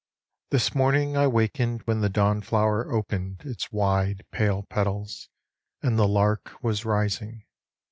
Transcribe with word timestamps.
This 0.49 0.73
morning 0.73 1.15
I 1.15 1.27
wakened 1.27 1.83
when 1.83 2.01
the 2.01 2.09
dawn 2.09 2.41
flower 2.41 2.91
opened 2.91 3.41
Its 3.45 3.71
wide, 3.71 4.25
pale 4.31 4.63
petals 4.63 5.29
and 5.83 5.95
the 5.99 6.07
lark 6.07 6.53
was 6.63 6.83
rising. 6.83 7.43